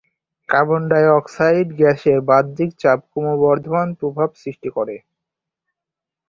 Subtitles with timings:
[0.49, 4.95] Carbon dioxide গ্যাসের বাহ্যিক চাপ ক্রমবর্ধমান প্রভাব সৃষ্টি করে।